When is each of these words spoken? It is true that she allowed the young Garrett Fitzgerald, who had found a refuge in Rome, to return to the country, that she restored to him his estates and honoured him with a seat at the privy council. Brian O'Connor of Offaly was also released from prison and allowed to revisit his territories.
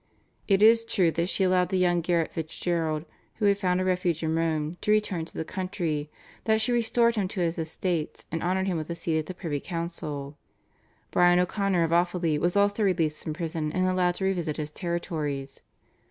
It 0.47 0.63
is 0.63 0.83
true 0.83 1.11
that 1.11 1.29
she 1.29 1.43
allowed 1.43 1.69
the 1.69 1.77
young 1.77 2.01
Garrett 2.01 2.31
Fitzgerald, 2.31 3.05
who 3.35 3.45
had 3.45 3.59
found 3.59 3.79
a 3.79 3.85
refuge 3.85 4.23
in 4.23 4.33
Rome, 4.33 4.77
to 4.81 4.89
return 4.89 5.25
to 5.25 5.33
the 5.37 5.45
country, 5.45 6.09
that 6.45 6.59
she 6.59 6.71
restored 6.71 7.13
to 7.13 7.19
him 7.21 7.29
his 7.29 7.59
estates 7.59 8.25
and 8.31 8.41
honoured 8.41 8.65
him 8.65 8.77
with 8.77 8.89
a 8.89 8.95
seat 8.95 9.19
at 9.19 9.25
the 9.27 9.35
privy 9.35 9.59
council. 9.59 10.39
Brian 11.11 11.37
O'Connor 11.37 11.83
of 11.83 11.91
Offaly 11.91 12.39
was 12.39 12.57
also 12.57 12.81
released 12.83 13.23
from 13.23 13.33
prison 13.33 13.71
and 13.73 13.85
allowed 13.85 14.15
to 14.15 14.23
revisit 14.23 14.57
his 14.57 14.71
territories. 14.71 15.61